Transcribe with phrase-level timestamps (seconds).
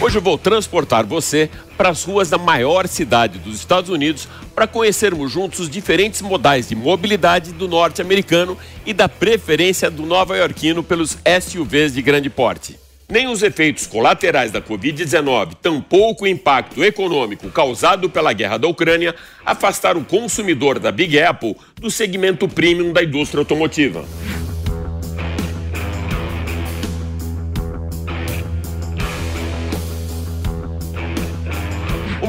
[0.00, 4.66] Hoje eu vou transportar você para as ruas da maior cidade dos Estados Unidos para
[4.66, 11.16] conhecermos juntos os diferentes modais de mobilidade do norte-americano e da preferência do nova-iorquino pelos
[11.40, 12.78] SUVs de grande porte.
[13.08, 19.14] Nem os efeitos colaterais da Covid-19, tampouco o impacto econômico causado pela guerra da Ucrânia,
[19.44, 24.04] afastaram o consumidor da Big Apple do segmento premium da indústria automotiva.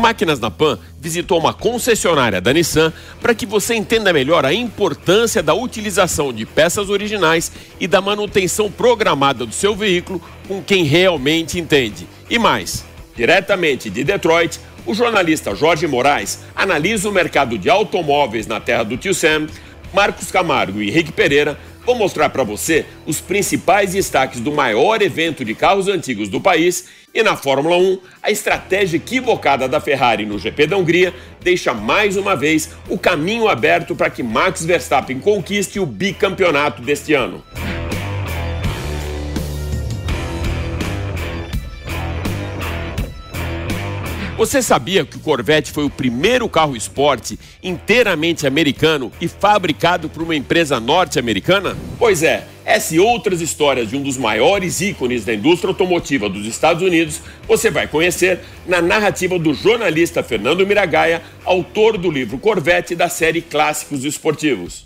[0.05, 5.41] Máquinas na Pan visitou uma concessionária da Nissan para que você entenda melhor a importância
[5.41, 11.57] da utilização de peças originais e da manutenção programada do seu veículo com quem realmente
[11.57, 12.07] entende.
[12.29, 18.59] E mais, diretamente de Detroit, o jornalista Jorge Moraes analisa o mercado de automóveis na
[18.59, 19.47] terra do tio Sam.
[19.91, 25.45] Marcos Camargo e Henrique Pereira vão mostrar para você os principais destaques do maior evento
[25.45, 30.37] de carros antigos do país e na Fórmula 1, a estratégia equivocada da Ferrari no
[30.37, 35.79] GP da Hungria deixa mais uma vez o caminho aberto para que Max Verstappen conquiste
[35.79, 37.41] o bicampeonato deste ano.
[44.37, 50.21] Você sabia que o Corvette foi o primeiro carro esporte inteiramente americano e fabricado por
[50.21, 51.77] uma empresa norte-americana?
[51.97, 56.45] Pois é, essa e outras histórias de um dos maiores ícones da indústria automotiva dos
[56.45, 62.93] Estados Unidos você vai conhecer na narrativa do jornalista Fernando Miragaia, autor do livro Corvette
[62.93, 64.85] da série Clássicos Esportivos.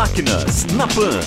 [0.00, 1.20] Máquinas na Pan.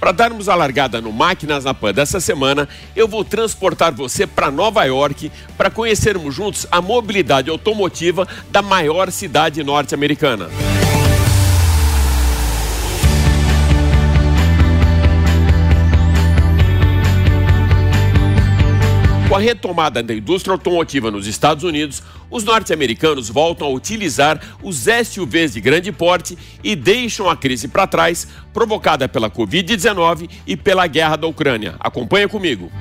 [0.00, 2.66] Para darmos a largada no Máquinas na Pan dessa semana,
[2.96, 9.10] eu vou transportar você para Nova York para conhecermos juntos a mobilidade automotiva da maior
[9.10, 10.48] cidade norte-americana.
[19.36, 25.52] A retomada da indústria automotiva nos Estados Unidos, os norte-americanos voltam a utilizar os SUVs
[25.52, 31.16] de grande porte e deixam a crise para trás, provocada pela Covid-19 e pela guerra
[31.16, 31.74] da Ucrânia.
[31.78, 32.72] Acompanha comigo.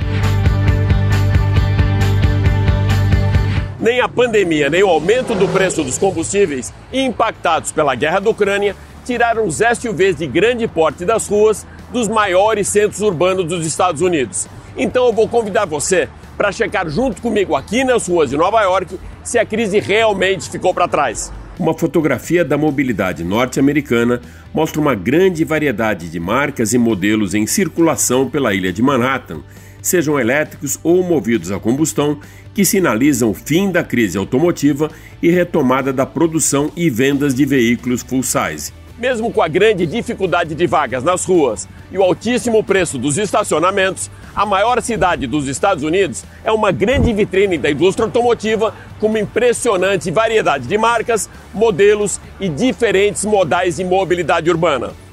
[3.78, 8.76] Nem a pandemia, nem o aumento do preço dos combustíveis, impactados pela guerra da Ucrânia,
[9.06, 14.48] tiraram os SUVs de grande porte das ruas dos maiores centros urbanos dos Estados Unidos.
[14.78, 19.00] Então eu vou convidar você para checar junto comigo aqui nas ruas de Nova York
[19.24, 21.32] se a crise realmente ficou para trás.
[21.58, 24.22] Uma fotografia da mobilidade norte-americana
[24.54, 29.40] mostra uma grande variedade de marcas e modelos em circulação pela ilha de Manhattan,
[29.82, 32.20] sejam elétricos ou movidos a combustão,
[32.54, 34.90] que sinalizam o fim da crise automotiva
[35.22, 38.74] e retomada da produção e vendas de veículos full size.
[38.98, 44.10] Mesmo com a grande dificuldade de vagas nas ruas e o altíssimo preço dos estacionamentos,
[44.34, 49.20] a maior cidade dos Estados Unidos é uma grande vitrine da indústria automotiva com uma
[49.20, 55.05] impressionante variedade de marcas, modelos e diferentes modais de mobilidade urbana.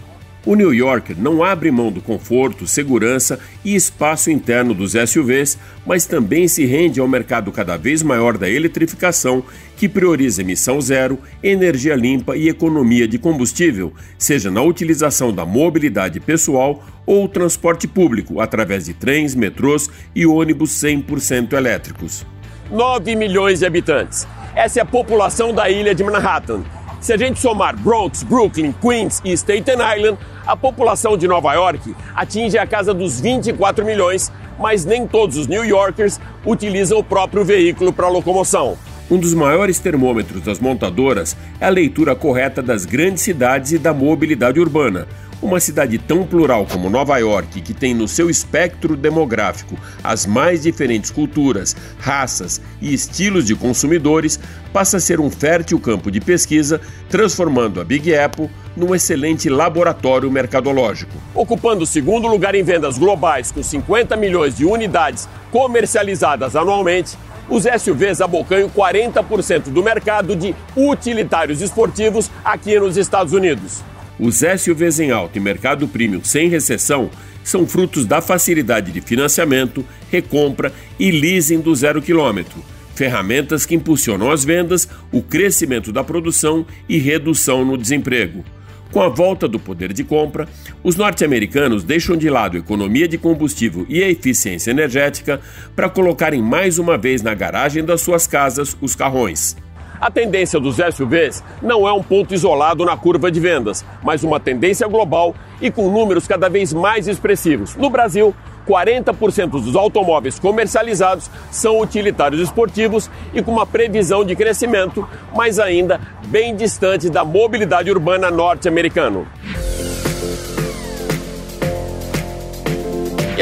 [0.45, 6.05] O New Yorker não abre mão do conforto, segurança e espaço interno dos SUVs, mas
[6.05, 9.45] também se rende ao mercado cada vez maior da eletrificação,
[9.77, 16.19] que prioriza emissão zero, energia limpa e economia de combustível, seja na utilização da mobilidade
[16.19, 22.27] pessoal ou transporte público através de trens, metrôs e ônibus 100% elétricos.
[22.69, 24.27] 9 milhões de habitantes.
[24.57, 26.65] Essa é a população da ilha de Manhattan
[27.03, 31.95] se a gente somar Bronx, Brooklyn, Queens e Staten Island, a população de Nova York
[32.15, 37.45] atinge a casa dos 24 milhões, mas nem todos os New Yorkers utilizam o próprio
[37.45, 38.79] veículo para locomoção.
[39.13, 43.93] Um dos maiores termômetros das montadoras é a leitura correta das grandes cidades e da
[43.93, 45.07] mobilidade urbana,
[45.43, 50.63] uma cidade tão plural como Nova York, que tem no seu espectro demográfico as mais
[50.63, 54.41] diferentes culturas, raças e estilos de consumidores,
[54.73, 56.81] passa a ser um fértil campo de pesquisa,
[57.11, 61.13] transformando a Big Apple num excelente laboratório mercadológico.
[61.35, 67.15] Ocupando o segundo lugar em vendas globais com 50 milhões de unidades comercializadas anualmente,
[67.53, 73.85] os SUVs abocanham 40% do mercado de utilitários esportivos aqui nos Estados Unidos.
[74.19, 77.11] Os SUVs em alta e mercado premium sem recessão
[77.45, 82.65] são frutos da facilidade de financiamento, recompra e leasing do zero quilômetro,
[82.95, 88.43] ferramentas que impulsionam as vendas, o crescimento da produção e redução no desemprego.
[88.93, 90.47] Com a volta do poder de compra,
[90.85, 95.41] os norte-americanos deixam de lado economia de combustível e a eficiência energética
[95.75, 99.57] para colocarem mais uma vez na garagem das suas casas os carrões.
[100.03, 104.41] A tendência dos SUVs não é um ponto isolado na curva de vendas, mas uma
[104.41, 107.77] tendência global e com números cada vez mais expressivos.
[107.77, 108.35] No Brasil,
[108.67, 116.01] 40% dos automóveis comercializados são utilitários esportivos e com uma previsão de crescimento, mas ainda
[116.27, 119.25] bem distante da mobilidade urbana norte-americana.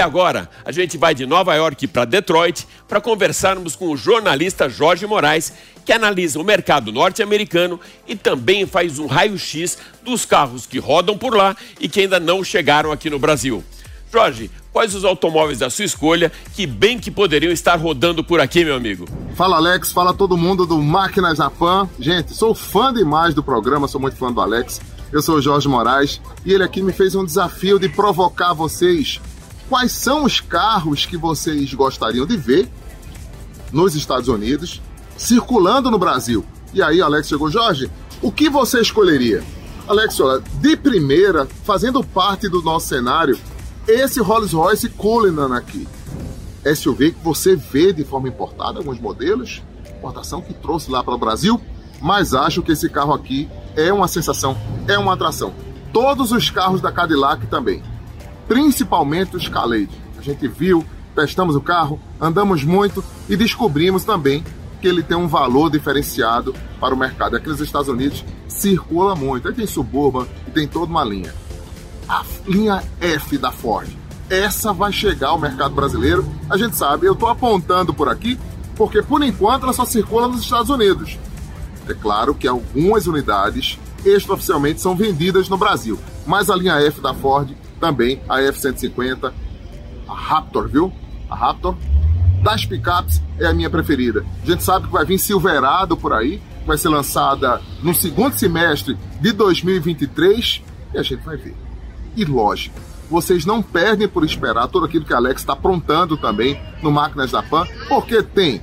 [0.01, 4.67] E agora, a gente vai de Nova York para Detroit para conversarmos com o jornalista
[4.67, 5.53] Jorge Moraes,
[5.85, 11.37] que analisa o mercado norte-americano e também faz um raio-x dos carros que rodam por
[11.37, 13.63] lá e que ainda não chegaram aqui no Brasil.
[14.11, 18.65] Jorge, quais os automóveis da sua escolha que bem que poderiam estar rodando por aqui,
[18.65, 19.05] meu amigo?
[19.35, 21.87] Fala Alex, fala todo mundo do Máquinas Japan.
[21.99, 24.81] Gente, sou fã demais do programa, sou muito fã do Alex.
[25.13, 29.21] Eu sou o Jorge Moraes e ele aqui me fez um desafio de provocar vocês.
[29.71, 32.69] Quais são os carros que vocês gostariam de ver
[33.71, 34.83] nos Estados Unidos,
[35.17, 36.45] circulando no Brasil?
[36.75, 37.89] E aí, Alex chegou, Jorge,
[38.21, 39.45] o que você escolheria?
[39.87, 43.39] Alex, olha, de primeira, fazendo parte do nosso cenário,
[43.87, 45.87] esse Rolls Royce Cullinan aqui,
[46.75, 51.19] SUV que você vê de forma importada, alguns modelos, importação que trouxe lá para o
[51.19, 51.61] Brasil,
[52.03, 54.59] mas acho que esse carro aqui é uma sensação,
[54.89, 55.55] é uma atração.
[55.93, 57.85] Todos os carros da Cadillac também,
[58.51, 59.89] principalmente o Escalade.
[60.19, 64.43] A gente viu, testamos o carro, andamos muito e descobrimos também
[64.81, 67.37] que ele tem um valor diferenciado para o mercado.
[67.37, 71.33] Aqui nos Estados Unidos circula muito, aí tem Suburban e tem toda uma linha
[72.09, 73.89] a linha F da Ford.
[74.29, 76.27] Essa vai chegar ao mercado brasileiro.
[76.51, 78.37] A gente sabe, eu estou apontando por aqui,
[78.75, 81.17] porque por enquanto ela só circula nos Estados Unidos.
[81.87, 87.15] É claro que algumas unidades extraoficialmente são vendidas no Brasil, mas a linha F da
[87.15, 89.33] Ford também, a F-150,
[90.09, 90.93] a Raptor, viu?
[91.29, 91.77] A Raptor
[92.43, 94.25] das picapes é a minha preferida.
[94.43, 98.97] A gente sabe que vai vir Silverado por aí, vai ser lançada no segundo semestre
[99.21, 100.63] de 2023
[100.95, 101.55] e a gente vai ver.
[102.17, 102.79] E lógico,
[103.11, 107.31] vocês não perdem por esperar tudo aquilo que a Alex está aprontando também no Máquinas
[107.31, 108.63] da Pan, porque tem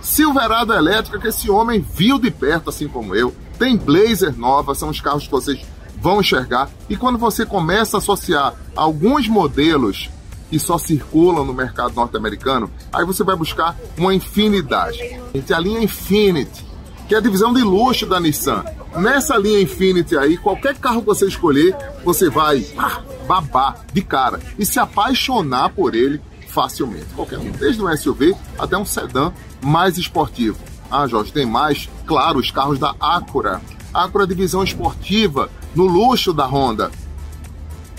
[0.00, 3.34] Silverado elétrica que esse homem viu de perto, assim como eu.
[3.58, 5.66] Tem Blazer nova, são os carros que vocês
[6.06, 6.70] vão enxergar.
[6.88, 10.08] E quando você começa a associar alguns modelos
[10.48, 15.00] que só circulam no mercado norte-americano, aí você vai buscar uma infinidade.
[15.34, 16.64] Entre a linha Infinity,
[17.08, 18.64] que é a divisão de luxo da Nissan.
[18.94, 24.38] Nessa linha Infinity aí, qualquer carro que você escolher, você vai ah, babar de cara
[24.56, 27.06] e se apaixonar por ele facilmente.
[27.16, 30.56] Qualquer um, desde um SUV até um sedã mais esportivo.
[30.88, 31.88] Ah, Jorge, tem mais?
[32.06, 33.60] Claro, os carros da Acura.
[34.04, 36.90] Acura divisão esportiva, no luxo da Honda.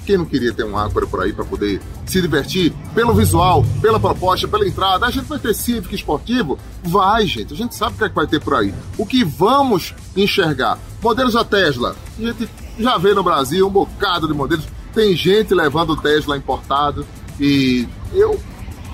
[0.05, 3.99] Quem não queria ter um Acura por aí para poder se divertir pelo visual, pela
[3.99, 5.05] proposta, pela entrada?
[5.05, 6.57] A gente vai ter Civic esportivo?
[6.83, 7.53] Vai, gente.
[7.53, 8.73] A gente sabe o que, é que vai ter por aí.
[8.97, 10.79] O que vamos enxergar?
[11.01, 11.95] Modelos da Tesla.
[12.17, 12.49] A gente
[12.79, 14.65] já vê no Brasil um bocado de modelos.
[14.93, 17.05] Tem gente levando o Tesla importado.
[17.37, 18.39] E eu,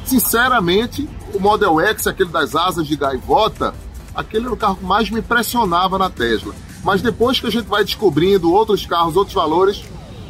[0.06, 3.74] sinceramente, o Model X, aquele das asas de gaivota,
[4.16, 6.56] aquele era o carro que mais me impressionava na Tesla.
[6.84, 9.84] Mas depois que a gente vai descobrindo outros carros, outros valores,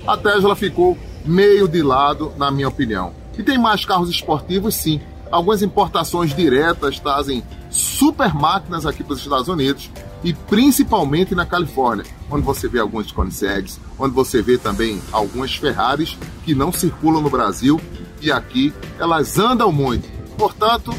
[0.05, 3.13] a Tesla ficou meio de lado, na minha opinião.
[3.38, 5.01] E tem mais carros esportivos, sim.
[5.31, 9.89] Algumas importações diretas trazem super máquinas aqui para os Estados Unidos
[10.24, 16.15] e principalmente na Califórnia, onde você vê alguns Koenigseggs, onde você vê também algumas Ferraris
[16.45, 17.81] que não circulam no Brasil
[18.22, 20.07] e aqui elas andam muito.
[20.38, 20.93] Portanto,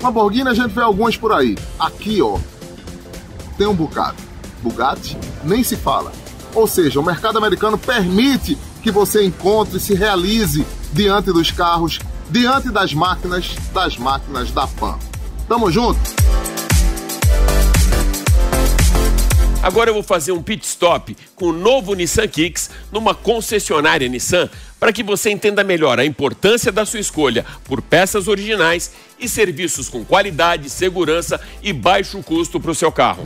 [0.00, 1.58] Lamborghini a gente vê algumas por aí.
[1.78, 2.38] Aqui, ó,
[3.58, 4.29] tem um bocado.
[4.60, 6.12] Bugatti nem se fala.
[6.54, 11.98] Ou seja, o mercado americano permite que você encontre e se realize diante dos carros,
[12.28, 14.98] diante das máquinas, das máquinas da PAN.
[15.48, 16.00] Tamo junto?
[19.62, 24.48] Agora eu vou fazer um pit stop com o novo Nissan Kicks numa concessionária Nissan
[24.78, 29.90] para que você entenda melhor a importância da sua escolha por peças originais e serviços
[29.90, 33.22] com qualidade, segurança e baixo custo para o seu carro.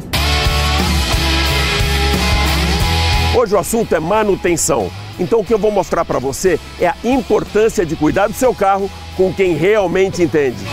[3.36, 4.88] Hoje o assunto é manutenção.
[5.18, 8.54] Então o que eu vou mostrar para você é a importância de cuidar do seu
[8.54, 10.64] carro com quem realmente entende.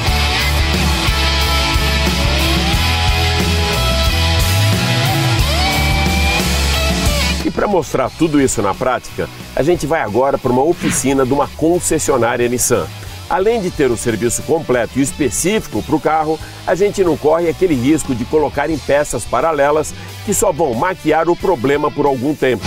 [7.44, 11.34] E para mostrar tudo isso na prática, a gente vai agora para uma oficina de
[11.34, 12.86] uma concessionária Nissan.
[13.32, 17.48] Além de ter o serviço completo e específico para o carro, a gente não corre
[17.48, 19.94] aquele risco de colocar em peças paralelas
[20.26, 22.66] que só vão maquiar o problema por algum tempo.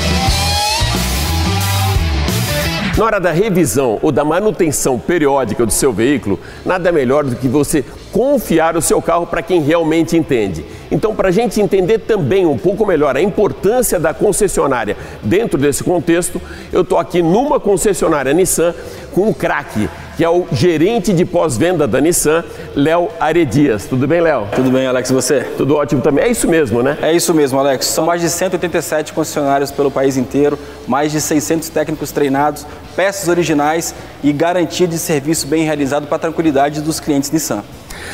[2.97, 7.47] Na hora da revisão ou da manutenção periódica do seu veículo, nada melhor do que
[7.47, 10.65] você confiar o seu carro para quem realmente entende.
[10.91, 15.85] Então, para a gente entender também um pouco melhor a importância da concessionária dentro desse
[15.85, 16.41] contexto,
[16.73, 18.73] eu estou aqui numa concessionária Nissan
[19.13, 22.45] com um craque que é o gerente de pós-venda da Nissan,
[22.75, 23.87] Léo Aredias.
[23.87, 24.47] Tudo bem, Léo?
[24.55, 25.41] Tudo bem, Alex, e você?
[25.57, 26.25] Tudo ótimo também.
[26.25, 26.99] É isso mesmo, né?
[27.03, 27.87] É isso mesmo, Alex.
[27.87, 33.95] São mais de 187 concessionários pelo país inteiro, mais de 600 técnicos treinados, peças originais
[34.23, 37.63] e garantia de serviço bem realizado para a tranquilidade dos clientes Nissan.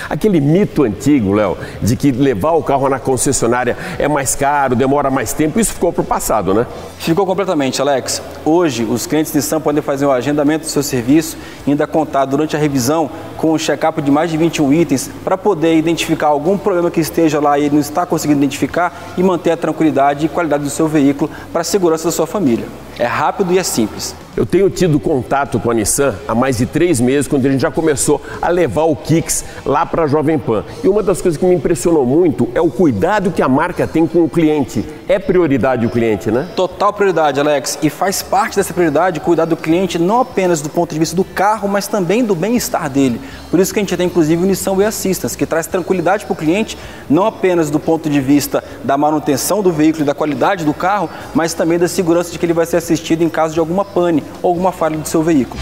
[0.08, 5.10] Aquele mito antigo, Léo, de que levar o carro na concessionária é mais caro, demora
[5.10, 6.66] mais tempo, isso ficou para o passado, né?
[6.98, 8.22] Ficou completamente, Alex.
[8.44, 12.56] Hoje, os clientes Nissan podem fazer o agendamento do seu serviço e ainda contar durante
[12.56, 16.90] a revisão com um check-up de mais de 21 itens para poder identificar algum problema
[16.90, 20.64] que esteja lá e ele não está conseguindo identificar e manter a tranquilidade e qualidade
[20.64, 22.66] do seu veículo para a segurança da sua família.
[22.98, 24.14] É rápido e é simples.
[24.36, 27.60] Eu tenho tido contato com a Nissan há mais de três meses, quando a gente
[27.60, 30.64] já começou a levar o Kicks lá para a Jovem Pan.
[30.82, 34.06] E uma das coisas que me impressionou muito é o cuidado que a marca tem
[34.06, 34.84] com o cliente.
[35.08, 36.48] É prioridade o cliente, né?
[36.54, 37.78] Total prioridade, Alex.
[37.82, 41.24] E faz parte dessa prioridade cuidar do cliente não apenas do ponto de vista do
[41.24, 43.20] carro, mas também do bem-estar dele.
[43.50, 46.32] Por isso que a gente tem inclusive o Nissan Way Assistance, que traz tranquilidade para
[46.32, 46.76] o cliente,
[47.08, 51.08] não apenas do ponto de vista da manutenção do veículo e da qualidade do carro,
[51.34, 54.22] mas também da segurança de que ele vai ser assistido em caso de alguma pane
[54.42, 55.60] ou alguma falha do seu veículo.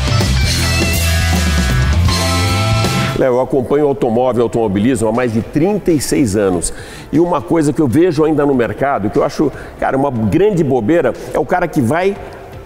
[3.18, 6.72] Léo, eu acompanho automóvel e automobilismo há mais de 36 anos.
[7.12, 10.62] E uma coisa que eu vejo ainda no mercado, que eu acho, cara, uma grande
[10.62, 12.16] bobeira, é o cara que vai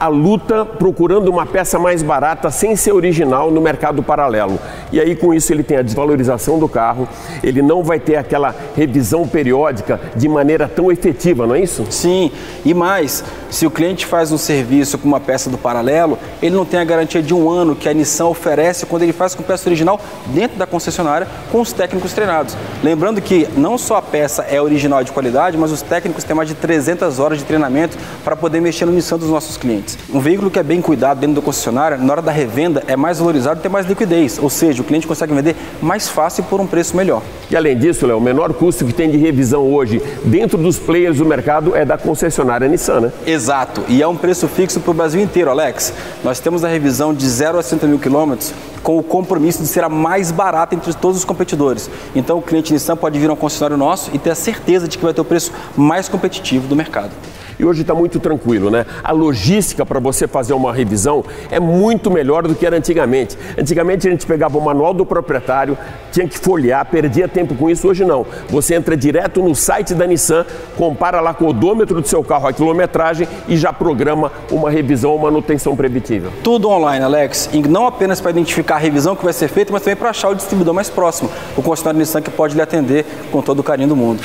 [0.03, 4.59] a luta procurando uma peça mais barata sem ser original no mercado paralelo.
[4.91, 7.09] E aí com isso ele tem a desvalorização do carro,
[7.41, 11.87] ele não vai ter aquela revisão periódica de maneira tão efetiva, não é isso?
[11.89, 12.33] Sim,
[12.65, 16.65] e mais, se o cliente faz um serviço com uma peça do paralelo, ele não
[16.65, 19.69] tem a garantia de um ano que a Nissan oferece quando ele faz com peça
[19.69, 20.01] original
[20.35, 22.57] dentro da concessionária com os técnicos treinados.
[22.83, 26.49] Lembrando que não só a peça é original de qualidade, mas os técnicos têm mais
[26.49, 29.92] de 300 horas de treinamento para poder mexer no Nissan dos nossos clientes.
[30.13, 33.19] Um veículo que é bem cuidado dentro da concessionária, na hora da revenda, é mais
[33.19, 36.67] valorizado e tem mais liquidez, ou seja, o cliente consegue vender mais fácil por um
[36.67, 37.23] preço melhor.
[37.51, 41.19] E além disso, Léo, o menor custo que tem de revisão hoje dentro dos players
[41.19, 43.13] do mercado é da concessionária Nissan, né?
[43.27, 45.93] Exato, e é um preço fixo para o Brasil inteiro, Alex.
[46.25, 49.85] Nós temos a revisão de 0 a 60 mil quilômetros com o compromisso de ser
[49.85, 51.89] a mais barata entre todos os competidores.
[52.15, 54.99] Então o cliente Nissan pode vir a um concessionário nosso e ter a certeza de
[54.99, 57.13] que vai ter o preço mais competitivo do mercado
[57.59, 58.87] e hoje está muito tranquilo, né?
[59.03, 63.37] A logística para você fazer uma revisão é muito melhor do que era antigamente.
[63.59, 65.77] Antigamente a gente pegava o manual do proprietário,
[66.11, 67.89] tinha que folhear, perdia tempo com isso.
[67.89, 68.27] Hoje não.
[68.49, 70.45] Você entra direto no site da Nissan,
[70.77, 75.13] compara lá com o odômetro do seu carro a quilometragem e já programa uma revisão
[75.13, 76.31] ou manutenção preventiva.
[76.43, 77.49] Tudo online, Alex.
[77.53, 80.29] E não apenas para identificar a revisão que vai ser feita, mas também para achar
[80.29, 83.89] o distribuidor mais próximo, o concessionário Nissan que pode lhe atender com todo o carinho
[83.89, 84.23] do mundo.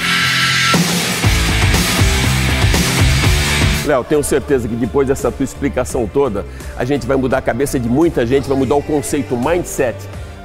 [3.87, 6.45] Léo, tenho certeza que depois dessa tua explicação toda,
[6.77, 9.97] a gente vai mudar a cabeça de muita gente, vai mudar o conceito mindset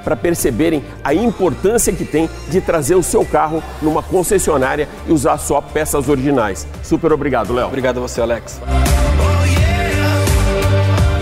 [0.05, 5.39] para perceberem a importância que tem de trazer o seu carro numa concessionária e usar
[5.39, 6.67] só peças originais.
[6.83, 7.67] Super obrigado, Léo.
[7.67, 8.61] Obrigado a você, Alex.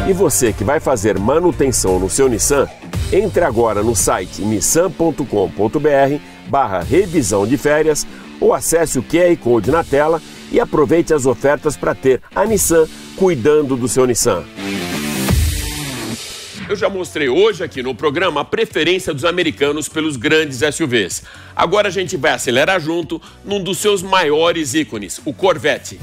[0.09, 2.67] E você que vai fazer manutenção no seu Nissan,
[3.13, 5.25] entre agora no site nissan.com.br
[6.49, 8.07] barra revisão de férias
[8.41, 12.89] ou acesse o QR Code na tela e aproveite as ofertas para ter a Nissan
[13.17, 14.45] cuidando do seu Nissan.
[16.69, 21.25] Eu já mostrei hoje aqui no programa a preferência dos americanos pelos grandes SUVs.
[21.55, 25.99] Agora a gente vai acelerar junto num dos seus maiores ícones, o Corvette.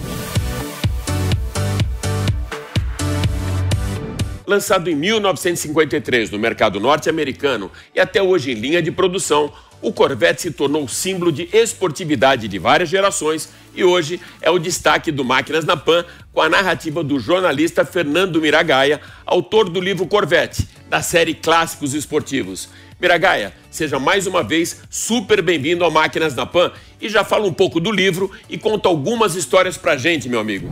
[4.48, 9.52] Lançado em 1953 no mercado norte-americano e até hoje em linha de produção,
[9.82, 15.12] o Corvette se tornou símbolo de esportividade de várias gerações e hoje é o destaque
[15.12, 20.66] do Máquinas na Pan com a narrativa do jornalista Fernando Miragaia, autor do livro Corvette,
[20.90, 22.70] da série Clássicos Esportivos.
[23.02, 27.54] Miragaia, seja mais uma vez super bem-vindo ao Máquinas na Pan e já fala um
[27.54, 30.72] pouco do livro e conta algumas histórias pra gente, meu amigo.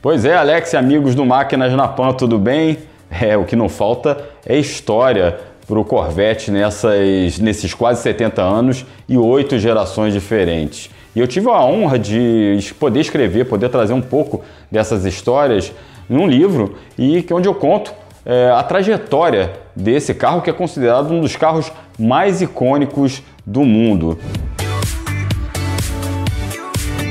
[0.00, 2.78] Pois é, Alex e amigos do Máquinas na Pan, tudo bem?
[3.10, 8.86] É, o que não falta é história para o Corvette nessas, nesses quase 70 anos
[9.08, 10.90] e oito gerações diferentes.
[11.14, 15.72] E eu tive a honra de poder escrever, poder trazer um pouco dessas histórias
[16.08, 17.92] num livro e que onde eu conto
[18.24, 24.18] é, a trajetória desse carro que é considerado um dos carros mais icônicos do mundo.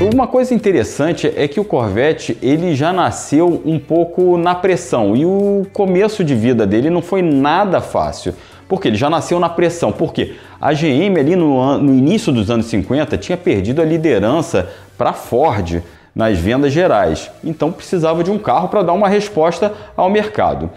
[0.02, 5.26] Uma coisa interessante é que o Corvette ele já nasceu um pouco na pressão e
[5.26, 8.34] o começo de vida dele não foi nada fácil.
[8.68, 9.94] Porque ele já nasceu na pressão.
[9.94, 15.14] Porque a GM ali no, no início dos anos 50 tinha perdido a liderança para
[15.14, 15.82] Ford
[16.14, 17.32] nas vendas gerais.
[17.42, 20.70] Então precisava de um carro para dar uma resposta ao mercado.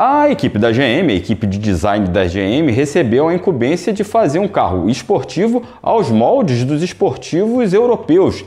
[0.00, 4.38] A equipe da GM, a equipe de design da GM, recebeu a incumbência de fazer
[4.38, 8.44] um carro esportivo aos moldes dos esportivos europeus,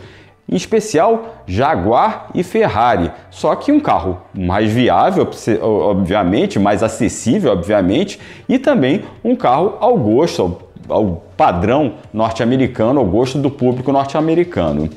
[0.50, 3.12] em especial Jaguar e Ferrari.
[3.30, 5.30] Só que um carro mais viável,
[5.62, 8.18] obviamente, mais acessível, obviamente,
[8.48, 14.90] e também um carro ao gosto, ao, padrão norte-americano, ao gosto do público norte-americano.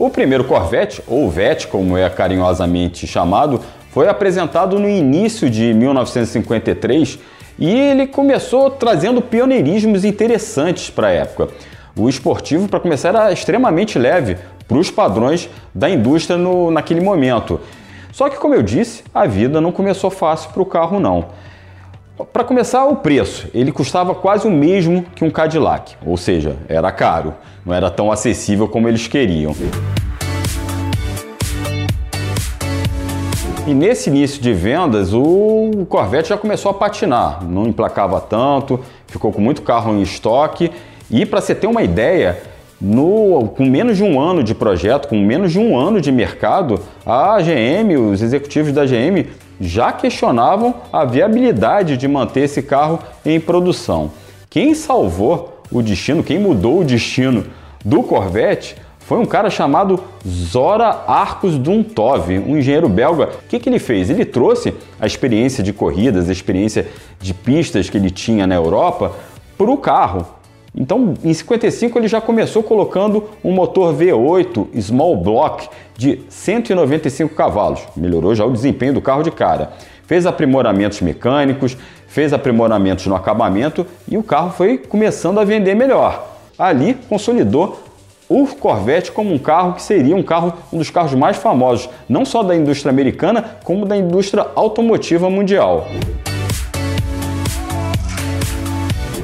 [0.00, 7.18] O primeiro Corvette, ou Vette, como é carinhosamente chamado, foi apresentado no início de 1953
[7.58, 11.48] e ele começou trazendo pioneirismos interessantes para a época.
[11.94, 17.60] O esportivo, para começar, era extremamente leve para os padrões da indústria no, naquele momento.
[18.10, 21.26] Só que, como eu disse, a vida não começou fácil para o carro, não.
[22.24, 23.48] Para começar, o preço.
[23.54, 27.34] Ele custava quase o mesmo que um Cadillac, ou seja, era caro,
[27.64, 29.54] não era tão acessível como eles queriam.
[33.66, 39.32] E nesse início de vendas, o Corvette já começou a patinar, não emplacava tanto, ficou
[39.32, 40.70] com muito carro em estoque.
[41.10, 42.42] E para você ter uma ideia,
[42.80, 46.80] no, com menos de um ano de projeto, com menos de um ano de mercado,
[47.06, 49.26] a GM, os executivos da GM
[49.60, 54.10] já questionavam a viabilidade de manter esse carro em produção.
[54.48, 57.44] Quem salvou o destino, quem mudou o destino
[57.84, 63.24] do Corvette foi um cara chamado Zora Arcos Duntov, um engenheiro belga.
[63.24, 64.08] O que, que ele fez?
[64.08, 66.86] Ele trouxe a experiência de corridas, a experiência
[67.20, 69.12] de pistas que ele tinha na Europa
[69.58, 70.26] para o carro.
[70.74, 77.80] Então, em 55 ele já começou colocando um motor V8 Small Block de 195 cavalos.
[77.96, 79.72] Melhorou já o desempenho do carro de cara.
[80.06, 86.28] Fez aprimoramentos mecânicos, fez aprimoramentos no acabamento e o carro foi começando a vender melhor.
[86.58, 87.80] Ali consolidou
[88.28, 92.24] o Corvette como um carro que seria um carro um dos carros mais famosos, não
[92.24, 95.88] só da indústria americana, como da indústria automotiva mundial.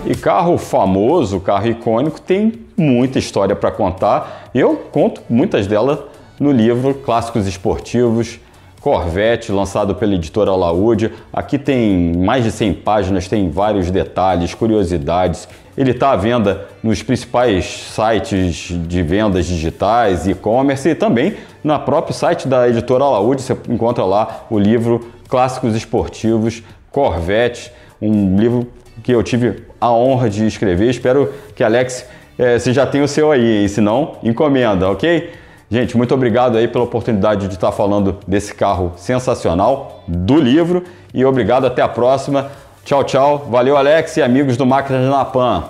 [0.08, 4.50] E carro famoso, carro icônico, tem muita história para contar.
[4.54, 5.98] Eu conto muitas delas
[6.38, 8.38] no livro Clássicos Esportivos,
[8.80, 11.12] Corvette, lançado pela editora Laúde.
[11.32, 15.48] Aqui tem mais de 100 páginas, tem vários detalhes, curiosidades.
[15.76, 22.14] Ele está à venda nos principais sites de vendas digitais, e-commerce e também no próprio
[22.14, 23.42] site da editora Laúde.
[23.42, 28.68] Você encontra lá o livro Clássicos Esportivos, Corvette, um livro
[29.02, 30.90] que eu tive a honra de escrever.
[30.90, 32.06] Espero que, Alex,
[32.38, 35.32] é, já tenha o seu aí, e se não, encomenda, ok?
[35.70, 41.24] Gente, muito obrigado aí pela oportunidade de estar falando desse carro sensacional, do livro, e
[41.24, 42.50] obrigado, até a próxima.
[42.84, 43.48] Tchau, tchau.
[43.50, 45.64] Valeu, Alex e amigos do Máquinas na Pan.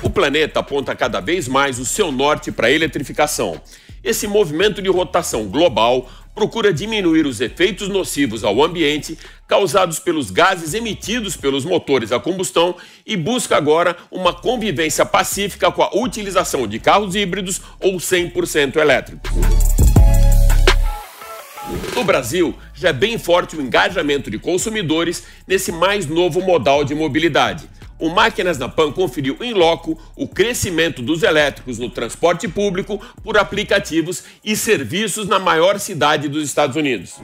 [0.00, 3.60] O planeta aponta cada vez mais o seu norte para a eletrificação.
[4.04, 6.06] Esse movimento de rotação global
[6.38, 12.76] procura diminuir os efeitos nocivos ao ambiente causados pelos gases emitidos pelos motores a combustão
[13.04, 19.32] e busca agora uma convivência pacífica com a utilização de carros híbridos ou 100% elétricos.
[21.92, 26.94] No Brasil, já é bem forte o engajamento de consumidores nesse mais novo modal de
[26.94, 27.68] mobilidade
[27.98, 33.36] o Máquinas na Pan conferiu em loco o crescimento dos elétricos no transporte público por
[33.36, 37.14] aplicativos e serviços na maior cidade dos Estados Unidos.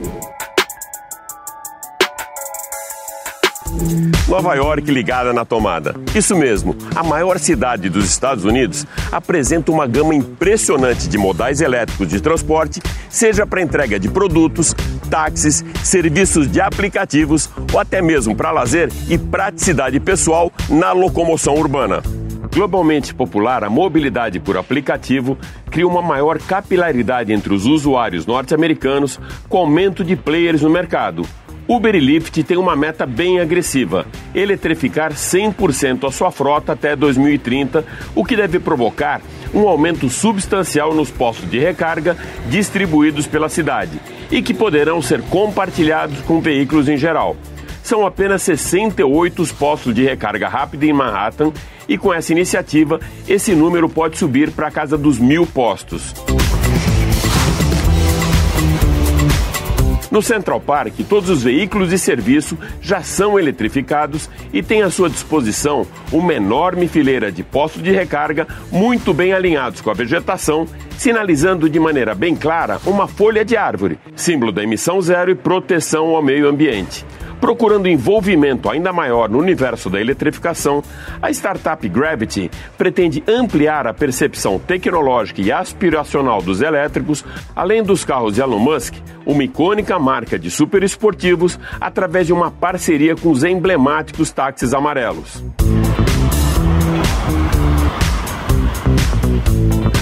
[4.28, 5.94] Nova York ligada na tomada.
[6.14, 12.08] Isso mesmo, a maior cidade dos Estados Unidos apresenta uma gama impressionante de modais elétricos
[12.08, 14.74] de transporte, seja para entrega de produtos,
[15.10, 22.02] táxis, serviços de aplicativos ou até mesmo para lazer e praticidade pessoal na locomoção urbana.
[22.52, 25.36] Globalmente popular, a mobilidade por aplicativo
[25.70, 31.26] cria uma maior capilaridade entre os usuários norte-americanos, com aumento de players no mercado
[31.66, 37.84] Uber e Lyft têm uma meta bem agressiva: eletrificar 100% a sua frota até 2030,
[38.14, 39.22] o que deve provocar
[39.52, 42.16] um aumento substancial nos postos de recarga
[42.48, 44.00] distribuídos pela cidade.
[44.30, 47.36] e que poderão ser compartilhados com veículos em geral.
[47.82, 51.52] São apenas 68 os postos de recarga rápida em Manhattan
[51.86, 52.98] e com essa iniciativa
[53.28, 56.14] esse número pode subir para a casa dos mil postos.
[60.14, 65.10] No Central Park, todos os veículos de serviço já são eletrificados e têm à sua
[65.10, 71.68] disposição uma enorme fileira de postos de recarga muito bem alinhados com a vegetação, sinalizando
[71.68, 76.22] de maneira bem clara uma folha de árvore, símbolo da emissão zero e proteção ao
[76.22, 77.04] meio ambiente.
[77.44, 80.82] Procurando envolvimento ainda maior no universo da eletrificação,
[81.20, 87.22] a startup Gravity pretende ampliar a percepção tecnológica e aspiracional dos elétricos,
[87.54, 88.94] além dos carros de Elon Musk,
[89.26, 95.44] uma icônica marca de superesportivos, através de uma parceria com os emblemáticos táxis amarelos.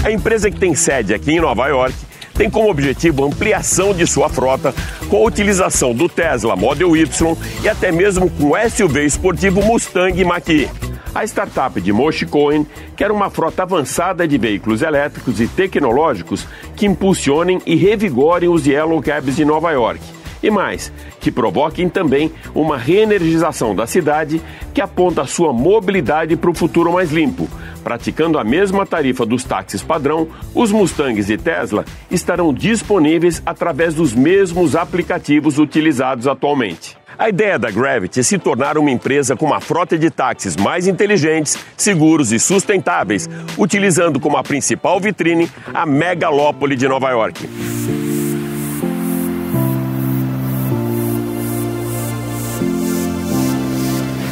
[0.05, 1.93] A empresa que tem sede aqui em Nova York
[2.33, 4.73] tem como objetivo ampliação de sua frota
[5.09, 10.23] com a utilização do Tesla Model Y e até mesmo com o SUV esportivo Mustang
[10.23, 10.69] Mach-E.
[11.13, 12.65] A startup de Moshe Cohen
[12.95, 18.99] quer uma frota avançada de veículos elétricos e tecnológicos que impulsionem e revigorem os Yellow
[18.99, 20.01] Cabs de Nova York.
[20.41, 20.91] E mais,
[21.21, 24.41] que provoquem também uma reenergização da cidade
[24.73, 27.47] que aponta sua mobilidade para o futuro mais limpo,
[27.83, 34.13] Praticando a mesma tarifa dos táxis padrão, os Mustangs e Tesla estarão disponíveis através dos
[34.13, 36.97] mesmos aplicativos utilizados atualmente.
[37.17, 40.87] A ideia da Gravity é se tornar uma empresa com uma frota de táxis mais
[40.87, 47.47] inteligentes, seguros e sustentáveis, utilizando como a principal vitrine a megalópole de Nova York.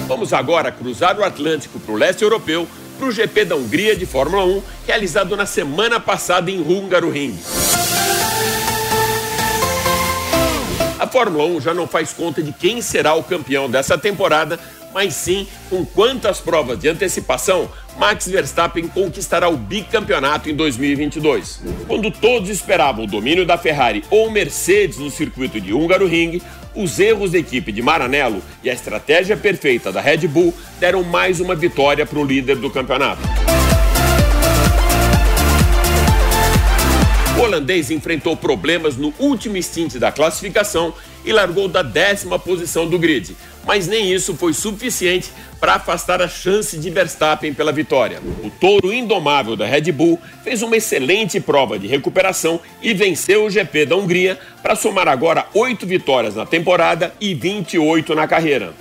[0.08, 2.68] Vamos agora cruzar o Atlântico para o leste europeu
[3.02, 7.36] para o GP da Hungria de Fórmula 1, realizado na semana passada em Hungaroring.
[11.00, 14.60] A Fórmula 1 já não faz conta de quem será o campeão dessa temporada,
[14.94, 21.62] mas sim com quantas provas de antecipação Max Verstappen conquistará o bicampeonato em 2022.
[21.88, 26.40] Quando todos esperavam o domínio da Ferrari ou Mercedes no circuito de Hungaroring,
[26.76, 31.40] os erros da equipe de Maranello e a estratégia perfeita da Red Bull deram mais
[31.40, 33.22] uma vitória para o líder do campeonato.
[37.38, 40.94] O holandês enfrentou problemas no último stint da classificação
[41.26, 45.30] e largou da décima posição do grid, mas nem isso foi suficiente
[45.60, 48.20] para afastar a chance de Verstappen pela vitória.
[48.44, 53.50] O touro indomável da Red Bull fez uma excelente prova de recuperação e venceu o
[53.50, 58.74] GP da Hungria para somar agora oito vitórias na temporada e 28 na carreira.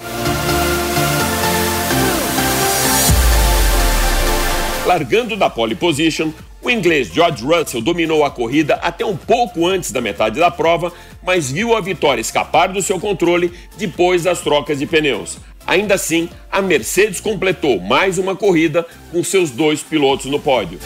[4.86, 9.92] Largando da pole position, o inglês George Russell dominou a corrida até um pouco antes
[9.92, 10.92] da metade da prova,
[11.22, 15.38] mas viu a vitória escapar do seu controle depois das trocas de pneus.
[15.66, 20.78] Ainda assim, a Mercedes completou mais uma corrida com seus dois pilotos no pódio.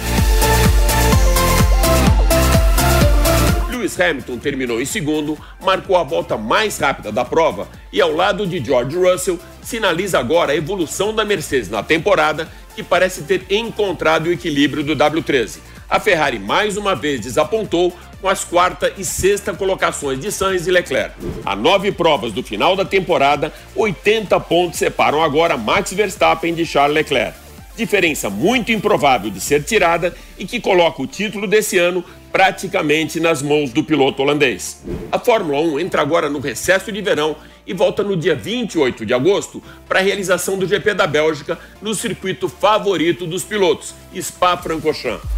[3.69, 8.47] Lewis Hamilton terminou em segundo, marcou a volta mais rápida da prova e, ao lado
[8.47, 14.27] de George Russell, sinaliza agora a evolução da Mercedes na temporada que parece ter encontrado
[14.27, 15.59] o equilíbrio do W13.
[15.89, 20.71] A Ferrari mais uma vez desapontou com as quarta e sexta colocações de Sainz e
[20.71, 21.15] Leclerc.
[21.45, 26.95] A nove provas do final da temporada, 80 pontos separam agora Max Verstappen de Charles
[26.95, 27.37] Leclerc.
[27.77, 33.43] Diferença muito improvável de ser tirada e que coloca o título desse ano praticamente nas
[33.43, 34.83] mãos do piloto holandês.
[35.13, 39.15] A Fórmula 1 entra agora no recesso de verão e volta no dia 28 de
[39.15, 45.29] agosto para a realização do GP da Bélgica no circuito favorito dos pilotos, Spa-Francorchamps.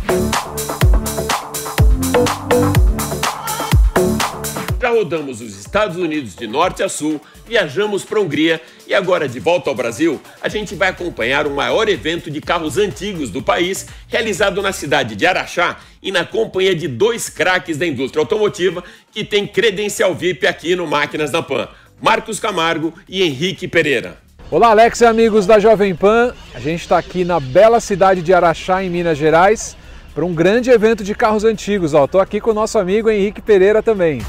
[4.80, 9.28] Já rodamos os Estados Unidos de norte a sul, viajamos para a Hungria e agora
[9.28, 13.42] de volta ao Brasil, a gente vai acompanhar o maior evento de carros antigos do
[13.42, 18.84] país, realizado na cidade de Araxá e na companhia de dois craques da indústria automotiva
[19.10, 21.68] que têm credencial VIP aqui no Máquinas da Pan.
[22.00, 24.18] Marcos Camargo e Henrique Pereira.
[24.50, 26.34] Olá, Alex e amigos da Jovem Pan.
[26.54, 29.76] A gente está aqui na bela cidade de Araxá, em Minas Gerais,
[30.14, 31.94] para um grande evento de carros antigos.
[31.94, 34.20] Estou aqui com o nosso amigo Henrique Pereira também.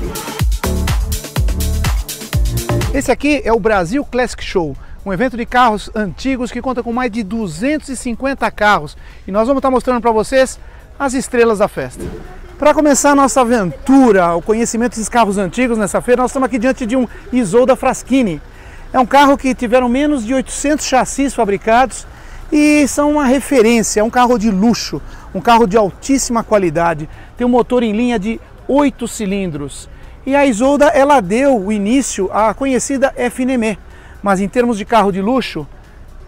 [2.93, 4.75] Esse aqui é o Brasil Classic Show,
[5.05, 8.97] um evento de carros antigos que conta com mais de 250 carros.
[9.27, 10.57] E nós vamos estar mostrando para vocês
[10.97, 12.03] as estrelas da festa.
[12.57, 16.57] Para começar a nossa aventura, o conhecimento desses carros antigos nessa feira, nós estamos aqui
[16.57, 18.41] diante de um Isolda Fraschini.
[18.91, 22.07] É um carro que tiveram menos de 800 chassis fabricados
[22.51, 24.99] e são uma referência, é um carro de luxo,
[25.35, 27.07] um carro de altíssima qualidade.
[27.37, 29.87] Tem um motor em linha de 8 cilindros
[30.25, 33.77] E a Isolda ela deu o início à conhecida FNME,
[34.23, 35.67] mas em termos de carro de luxo,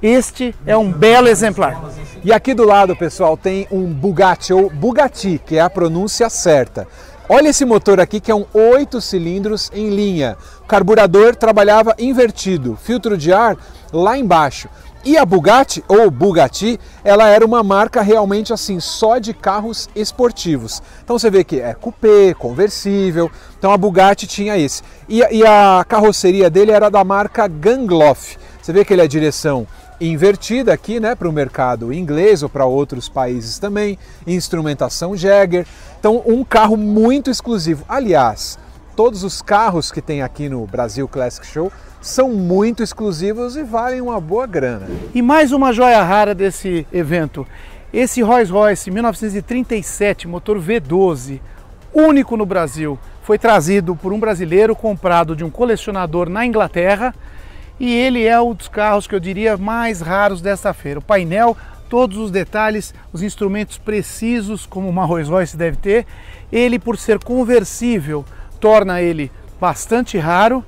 [0.01, 1.81] este é um belo exemplar.
[2.23, 6.87] E aqui do lado, pessoal, tem um Bugatti ou Bugatti, que é a pronúncia certa.
[7.27, 10.35] Olha esse motor aqui que é um 8 cilindros em linha.
[10.61, 13.55] O carburador trabalhava invertido, filtro de ar
[13.93, 14.67] lá embaixo.
[15.05, 20.81] E a Bugatti, ou Bugatti, ela era uma marca realmente assim, só de carros esportivos.
[21.03, 24.81] Então você vê que é coupé, conversível, então a Bugatti tinha esse.
[25.07, 28.37] E, e a carroceria dele era da marca Gangloff.
[28.61, 29.65] Você vê que ele é direção
[29.99, 35.65] invertida aqui, né, para o mercado inglês ou para outros países também, instrumentação Jagger.
[35.99, 37.83] Então, um carro muito exclusivo.
[37.87, 38.57] Aliás,
[38.95, 43.99] todos os carros que tem aqui no Brasil Classic Show são muito exclusivos e valem
[43.99, 44.87] uma boa grana.
[45.13, 47.45] E mais uma joia rara desse evento.
[47.91, 51.41] Esse Rolls Royce 1937, motor V12,
[51.93, 57.13] único no Brasil, foi trazido por um brasileiro comprado de um colecionador na Inglaterra
[57.79, 60.99] e ele é um dos carros que eu diria mais raros desta feira.
[60.99, 61.55] O painel,
[61.89, 66.05] todos os detalhes, os instrumentos precisos como uma Rolls Royce deve ter.
[66.51, 68.25] Ele, por ser conversível,
[68.59, 70.63] torna ele bastante raro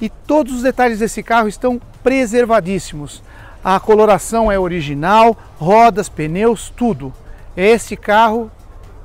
[0.00, 3.22] e todos os detalhes desse carro estão preservadíssimos.
[3.64, 7.12] A coloração é original, rodas, pneus, tudo.
[7.56, 8.50] Esse carro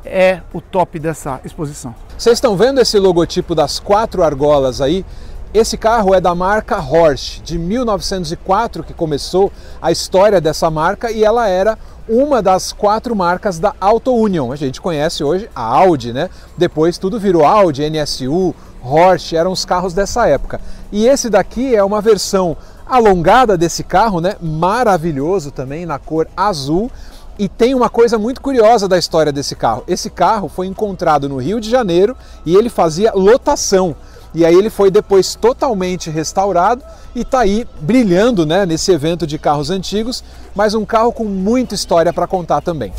[0.04, 1.94] é o top dessa exposição.
[2.18, 5.06] Vocês estão vendo esse logotipo das quatro argolas aí?
[5.54, 11.24] Esse carro é da marca Horsch, de 1904 que começou a história dessa marca e
[11.24, 14.52] ela era uma das quatro marcas da Auto Union.
[14.52, 16.30] A gente conhece hoje a Audi, né?
[16.58, 20.60] Depois tudo virou Audi, NSU, Horsch, eram os carros dessa época.
[20.92, 22.56] E esse daqui é uma versão
[22.86, 24.36] alongada desse carro, né?
[24.42, 26.92] Maravilhoso também na cor azul.
[27.40, 29.84] E tem uma coisa muito curiosa da história desse carro.
[29.88, 33.96] Esse carro foi encontrado no Rio de Janeiro e ele fazia lotação.
[34.34, 36.84] E aí ele foi depois totalmente restaurado
[37.16, 41.76] e está aí brilhando né, nesse evento de carros antigos, mas um carro com muita
[41.76, 42.94] história para contar também.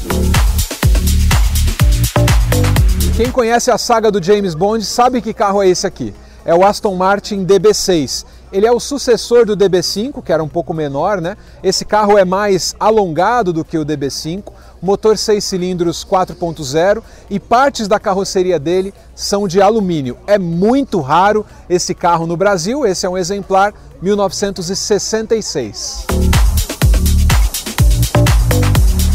[3.17, 6.14] Quem conhece a saga do James Bond sabe que carro é esse aqui.
[6.45, 8.25] É o Aston Martin DB6.
[8.51, 11.37] Ele é o sucessor do DB5, que era um pouco menor, né?
[11.62, 14.45] Esse carro é mais alongado do que o DB5,
[14.81, 20.17] motor 6 cilindros 4.0 e partes da carroceria dele são de alumínio.
[20.27, 26.07] É muito raro esse carro no Brasil, esse é um exemplar 1966.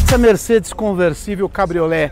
[0.05, 2.11] Essa Mercedes conversível cabriolé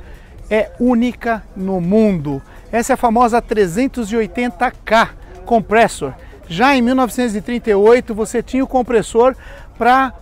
[0.49, 2.41] é única no mundo.
[2.71, 5.09] Essa é a famosa 380K
[5.45, 6.13] compressor.
[6.47, 9.35] Já em 1938 você tinha o compressor
[9.77, 10.13] para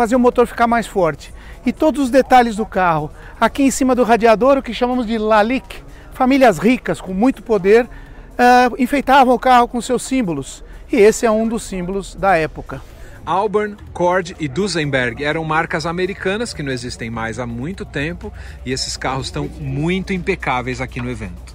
[0.00, 1.30] fazer o motor ficar mais forte.
[1.66, 3.10] E todos os detalhes do carro.
[3.38, 5.82] Aqui em cima do radiador, o que chamamos de lalique,
[6.14, 10.64] famílias ricas com muito poder uh, enfeitavam o carro com seus símbolos.
[10.90, 12.80] E esse é um dos símbolos da época.
[13.26, 18.32] Auburn, Cord e Duesenberg eram marcas americanas que não existem mais há muito tempo
[18.64, 21.54] e esses carros estão muito impecáveis aqui no evento.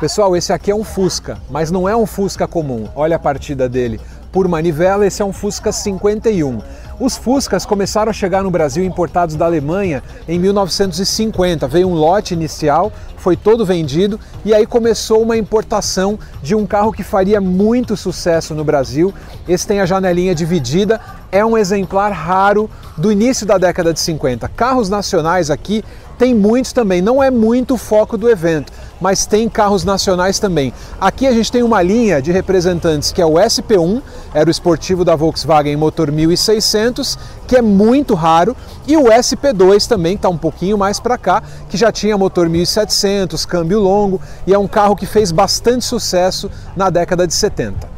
[0.00, 2.88] Pessoal, esse aqui é um Fusca, mas não é um Fusca comum.
[2.96, 4.00] Olha a partida dele.
[4.30, 6.60] Por manivela, esse é um Fusca 51.
[7.00, 11.68] Os Fuscas começaram a chegar no Brasil importados da Alemanha em 1950.
[11.68, 16.92] Veio um lote inicial, foi todo vendido e aí começou uma importação de um carro
[16.92, 19.14] que faria muito sucesso no Brasil.
[19.48, 24.48] Esse tem a janelinha dividida, é um exemplar raro do início da década de 50.
[24.48, 25.84] Carros nacionais aqui
[26.18, 30.72] tem muitos também, não é muito o foco do evento, mas tem carros nacionais também.
[31.00, 34.02] Aqui a gente tem uma linha de representantes que é o SP1,
[34.34, 40.16] era o esportivo da Volkswagen motor 1600, que é muito raro, e o SP2 também
[40.16, 44.58] está um pouquinho mais para cá, que já tinha motor 1700, câmbio longo, e é
[44.58, 47.97] um carro que fez bastante sucesso na década de 70.